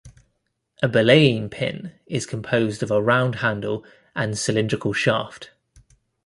A 0.81 0.87
belaying 0.87 1.47
pin 1.51 1.91
is 2.07 2.25
composed 2.25 2.81
of 2.81 2.89
a 2.89 2.99
round 2.99 3.35
handle 3.35 3.85
and 4.15 4.35
cylindrical 4.35 4.93
shaft. 4.93 5.51